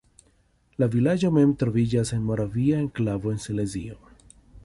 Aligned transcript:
La 0.83 0.87
vilaĝo 0.95 1.29
mem 1.35 1.51
troviĝas 1.63 2.13
en 2.17 2.25
moravia 2.31 2.81
enklavo 2.85 3.35
en 3.37 3.39
Silezio. 3.47 4.01